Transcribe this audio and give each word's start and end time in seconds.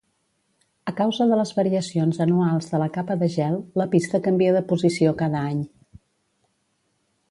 A 0.91 0.93
causa 1.01 1.27
de 1.31 1.37
les 1.39 1.51
variacions 1.57 2.21
anuals 2.25 2.71
de 2.73 2.81
la 2.85 2.89
capa 2.97 3.19
de 3.25 3.31
gel, 3.37 3.61
la 3.83 3.89
pista 3.95 4.23
canvia 4.29 4.59
de 4.59 4.67
posició 4.75 5.17
cada 5.25 5.47
any. 5.55 5.65